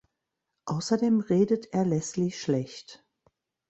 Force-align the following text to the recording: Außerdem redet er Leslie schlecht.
Außerdem 0.65 1.19
redet 1.19 1.75
er 1.75 1.85
Leslie 1.85 2.31
schlecht. 2.31 3.05